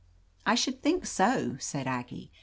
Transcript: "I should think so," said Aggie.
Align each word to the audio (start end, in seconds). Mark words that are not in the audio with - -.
"I 0.47 0.55
should 0.55 0.81
think 0.81 1.05
so," 1.05 1.57
said 1.59 1.85
Aggie. 1.85 2.31